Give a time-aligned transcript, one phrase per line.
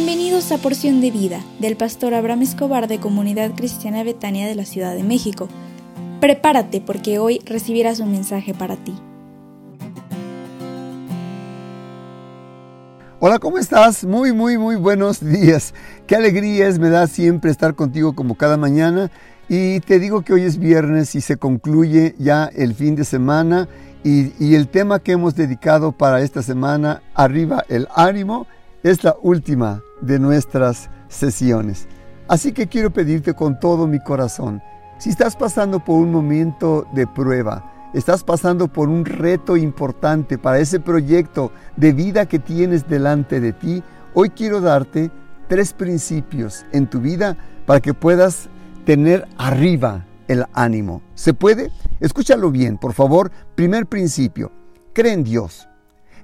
[0.00, 4.64] Bienvenidos a Porción de Vida del pastor Abraham Escobar de Comunidad Cristiana Betania de la
[4.64, 5.48] Ciudad de México.
[6.20, 8.94] Prepárate porque hoy recibirás un mensaje para ti.
[13.18, 14.04] Hola, ¿cómo estás?
[14.04, 15.74] Muy, muy, muy buenos días.
[16.06, 19.10] Qué alegría es, me da siempre estar contigo como cada mañana.
[19.48, 23.68] Y te digo que hoy es viernes y se concluye ya el fin de semana.
[24.04, 28.46] Y, y el tema que hemos dedicado para esta semana, arriba el ánimo,
[28.84, 31.88] es la última de nuestras sesiones.
[32.28, 34.62] Así que quiero pedirte con todo mi corazón,
[34.98, 40.58] si estás pasando por un momento de prueba, estás pasando por un reto importante para
[40.58, 45.10] ese proyecto de vida que tienes delante de ti, hoy quiero darte
[45.48, 48.48] tres principios en tu vida para que puedas
[48.84, 51.02] tener arriba el ánimo.
[51.14, 51.70] ¿Se puede?
[52.00, 53.30] Escúchalo bien, por favor.
[53.54, 54.52] Primer principio,
[54.92, 55.68] cree en Dios.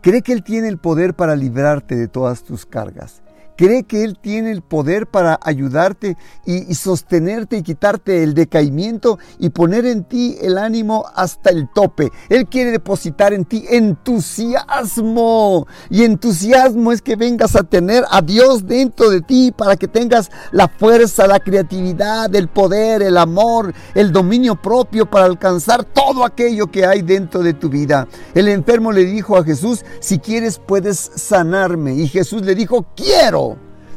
[0.00, 3.20] Cree que Él tiene el poder para librarte de todas tus cargas.
[3.60, 6.16] Cree que Él tiene el poder para ayudarte
[6.46, 12.10] y, sostenerte y quitarte el decaimiento y poner en ti el ánimo hasta el tope.
[12.30, 15.66] Él quiere depositar en ti entusiasmo.
[15.90, 20.30] Y entusiasmo es que vengas a tener a Dios dentro de ti para que tengas
[20.52, 26.68] la fuerza, la creatividad, el poder, el amor, el dominio propio para alcanzar todo aquello
[26.68, 28.08] que hay dentro de tu vida.
[28.34, 31.92] El enfermo le dijo a Jesús, si quieres puedes sanarme.
[31.92, 33.49] Y Jesús le dijo, quiero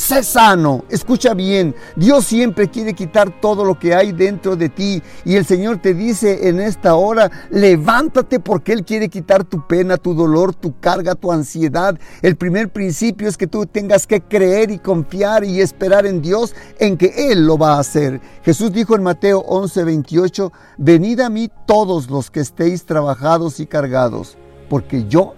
[0.00, 0.84] sé sano.
[0.88, 5.02] Escucha bien, Dios siempre quiere quitar todo lo que hay dentro de ti.
[5.26, 9.98] Y el Señor te dice en esta hora, levántate porque Él quiere quitar tu pena,
[9.98, 11.98] tu dolor, tu carga, tu ansiedad.
[12.22, 16.54] El primer principio es que tú tengas que creer y confiar y esperar en Dios
[16.78, 18.22] en que Él lo va a hacer.
[18.42, 23.66] Jesús dijo en Mateo 11, 28, venid a mí todos los que estéis trabajados y
[23.66, 24.38] cargados,
[24.70, 25.34] porque yo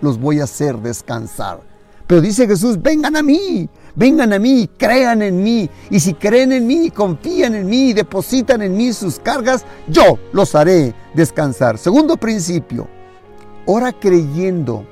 [0.00, 1.60] los voy a hacer descansar.
[2.06, 5.68] Pero dice Jesús, vengan a mí, vengan a mí, crean en mí.
[5.90, 10.54] Y si creen en mí, confían en mí depositan en mí sus cargas, yo los
[10.54, 11.78] haré descansar.
[11.78, 12.86] Segundo principio,
[13.64, 14.86] ora creyendo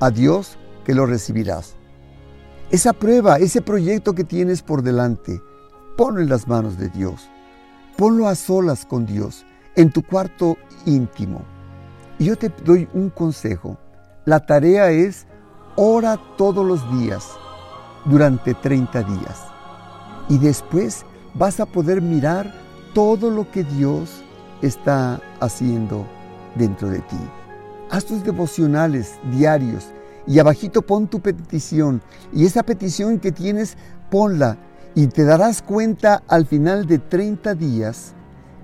[0.00, 1.76] a Dios que lo recibirás.
[2.70, 5.40] Esa prueba, ese proyecto que tienes por delante,
[5.96, 7.28] ponlo en las manos de Dios.
[7.96, 9.46] Ponlo a solas con Dios,
[9.76, 11.42] en tu cuarto íntimo.
[12.18, 13.78] Y yo te doy un consejo.
[14.24, 15.26] La tarea es
[15.76, 17.38] ora todos los días
[18.04, 19.42] durante 30 días.
[20.28, 21.04] Y después
[21.34, 22.52] vas a poder mirar
[22.94, 24.22] todo lo que Dios
[24.62, 26.06] está haciendo
[26.54, 27.18] dentro de ti.
[27.90, 29.88] Haz tus devocionales diarios
[30.26, 32.00] y abajito pon tu petición
[32.32, 33.76] y esa petición que tienes
[34.10, 34.56] ponla
[34.94, 38.14] y te darás cuenta al final de 30 días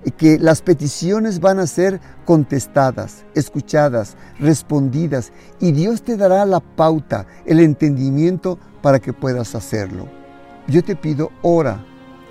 [0.09, 7.27] que las peticiones van a ser contestadas, escuchadas, respondidas y Dios te dará la pauta,
[7.45, 10.07] el entendimiento para que puedas hacerlo.
[10.67, 11.85] Yo te pido, ora,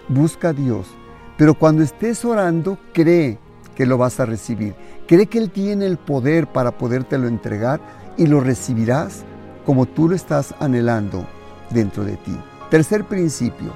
[0.09, 0.89] busca a Dios,
[1.37, 3.39] pero cuando estés orando, cree
[3.77, 4.75] que lo vas a recibir.
[5.07, 7.81] Cree que Él tiene el poder para podértelo entregar
[8.17, 9.23] y lo recibirás
[9.65, 11.27] como tú lo estás anhelando
[11.71, 12.37] dentro de ti.
[12.71, 13.73] Tercer principio,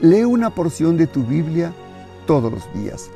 [0.00, 1.72] lee una porción de tu Biblia
[2.26, 3.10] todos los días.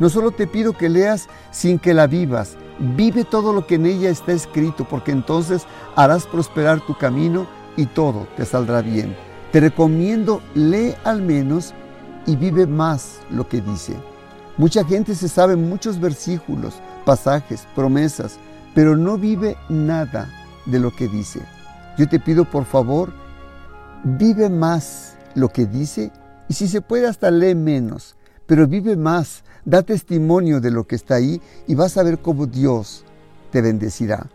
[0.00, 2.56] No solo te pido que leas sin que la vivas,
[2.96, 7.86] vive todo lo que en ella está escrito, porque entonces harás prosperar tu camino y
[7.86, 9.16] todo te saldrá bien.
[9.52, 11.74] Te recomiendo, lee al menos
[12.26, 13.94] y vive más lo que dice.
[14.56, 18.38] Mucha gente se sabe muchos versículos, pasajes, promesas,
[18.74, 20.28] pero no vive nada
[20.66, 21.40] de lo que dice.
[21.96, 23.12] Yo te pido por favor,
[24.02, 26.10] vive más lo que dice
[26.48, 28.16] y si se puede hasta lee menos,
[28.46, 32.46] pero vive más, da testimonio de lo que está ahí y vas a ver cómo
[32.46, 33.04] Dios
[33.50, 34.26] te bendecirá.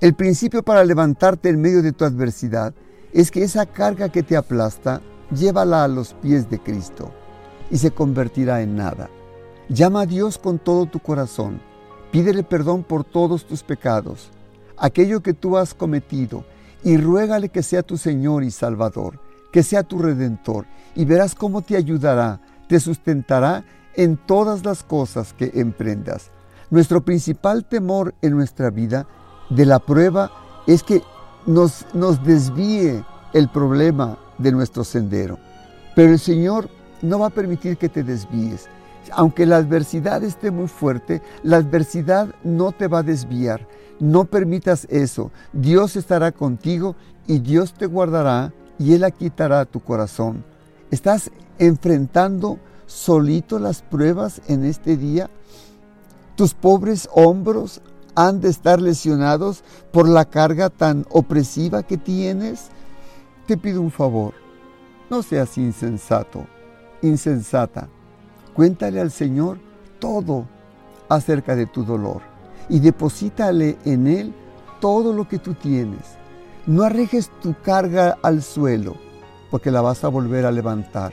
[0.00, 2.74] El principio para levantarte en medio de tu adversidad
[3.12, 7.12] es que esa carga que te aplasta, llévala a los pies de Cristo
[7.70, 9.08] y se convertirá en nada.
[9.68, 11.60] Llama a Dios con todo tu corazón,
[12.10, 14.30] pídele perdón por todos tus pecados,
[14.76, 16.44] aquello que tú has cometido,
[16.82, 19.18] y ruégale que sea tu Señor y Salvador,
[19.52, 23.64] que sea tu Redentor, y verás cómo te ayudará, te sustentará
[23.94, 26.30] en todas las cosas que emprendas.
[26.70, 29.06] Nuestro principal temor en nuestra vida
[29.50, 30.30] de la prueba
[30.66, 31.02] es que
[31.46, 35.38] nos, nos desvíe el problema de nuestro sendero.
[35.94, 36.68] Pero el Señor
[37.02, 38.68] no va a permitir que te desvíes.
[39.12, 43.68] Aunque la adversidad esté muy fuerte, la adversidad no te va a desviar.
[44.00, 45.30] No permitas eso.
[45.52, 46.96] Dios estará contigo
[47.26, 50.44] y Dios te guardará y Él quitará tu corazón.
[50.90, 55.30] ¿Estás enfrentando solito las pruebas en este día?
[56.36, 57.80] ¿Tus pobres hombros
[58.14, 62.70] han de estar lesionados por la carga tan opresiva que tienes?
[63.46, 64.34] te pido un favor.
[65.10, 66.46] No seas insensato,
[67.02, 67.88] insensata.
[68.54, 69.58] Cuéntale al Señor
[69.98, 70.46] todo
[71.08, 72.22] acerca de tu dolor
[72.68, 74.34] y deposítale en Él
[74.80, 76.16] todo lo que tú tienes.
[76.66, 78.96] No arrejes tu carga al suelo,
[79.50, 81.12] porque la vas a volver a levantar.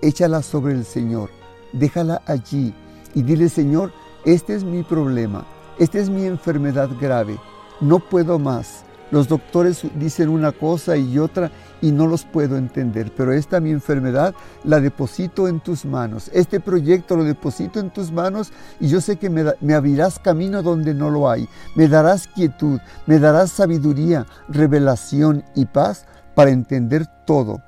[0.00, 1.30] Échala sobre el Señor,
[1.72, 2.74] déjala allí
[3.14, 3.92] y dile, Señor,
[4.24, 5.44] este es mi problema,
[5.78, 7.38] esta es mi enfermedad grave,
[7.80, 8.84] no puedo más.
[9.10, 11.50] Los doctores dicen una cosa y otra
[11.80, 14.34] y no los puedo entender, pero esta mi enfermedad
[14.64, 16.30] la deposito en tus manos.
[16.34, 20.62] Este proyecto lo deposito en tus manos y yo sé que me, me abrirás camino
[20.62, 21.48] donde no lo hay.
[21.74, 26.04] Me darás quietud, me darás sabiduría, revelación y paz
[26.34, 27.62] para entender todo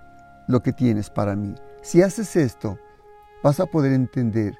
[0.46, 1.54] lo que tienes para mí.
[1.82, 2.78] Si haces esto,
[3.42, 4.58] vas a poder entender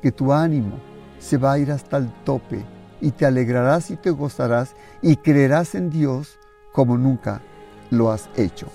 [0.00, 0.78] que tu ánimo
[1.18, 2.64] se va a ir hasta el tope
[3.00, 6.38] y te alegrarás y te gozarás y creerás en Dios
[6.72, 7.42] como nunca
[7.90, 8.68] lo has hecho.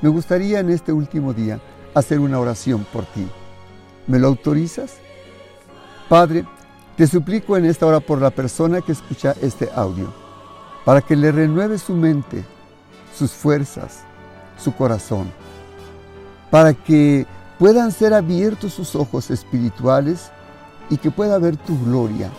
[0.00, 1.60] Me gustaría en este último día
[1.94, 3.26] hacer una oración por ti.
[4.06, 4.98] ¿Me lo autorizas?
[6.08, 6.44] Padre,
[6.96, 10.12] te suplico en esta hora por la persona que escucha este audio,
[10.84, 12.44] para que le renueve su mente,
[13.12, 14.04] sus fuerzas,
[14.56, 15.32] su corazón,
[16.54, 17.26] para que
[17.58, 20.30] puedan ser abiertos sus ojos espirituales
[20.88, 22.30] y que pueda ver tu gloria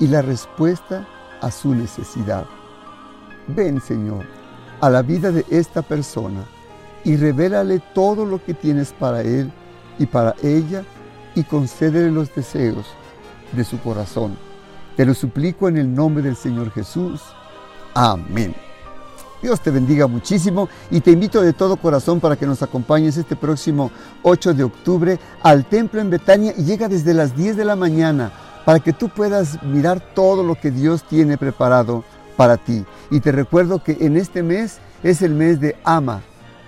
[0.00, 1.06] y la respuesta
[1.40, 2.46] a su necesidad.
[3.46, 4.26] Ven, Señor,
[4.80, 6.42] a la vida de esta persona
[7.04, 9.52] y revélale todo lo que tienes para él
[10.00, 10.82] y para ella
[11.36, 12.86] y concédele los deseos
[13.52, 14.36] de su corazón.
[14.96, 17.22] Te lo suplico en el nombre del Señor Jesús.
[17.94, 18.52] Amén.
[19.42, 23.36] Dios te bendiga muchísimo y te invito de todo corazón para que nos acompañes este
[23.36, 23.90] próximo
[24.22, 28.32] 8 de octubre al templo en Betania y llega desde las 10 de la mañana
[28.64, 32.04] para que tú puedas mirar todo lo que Dios tiene preparado
[32.36, 32.84] para ti.
[33.10, 36.20] Y te recuerdo que en este mes es el mes de ama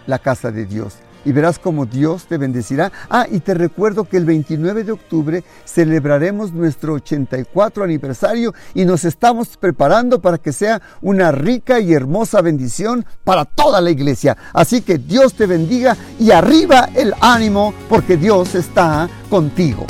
[0.07, 2.93] la casa de Dios y verás cómo Dios te bendecirá.
[3.09, 9.05] Ah, y te recuerdo que el 29 de octubre celebraremos nuestro 84 aniversario y nos
[9.05, 14.37] estamos preparando para que sea una rica y hermosa bendición para toda la iglesia.
[14.53, 19.87] Así que Dios te bendiga y arriba el ánimo porque Dios está contigo.